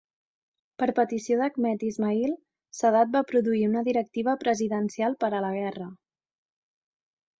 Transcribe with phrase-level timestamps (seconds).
[0.83, 2.33] Per petició d'Ahmed Ismail,
[2.77, 5.91] Sadat va produir una directiva presidencial per a la guerra.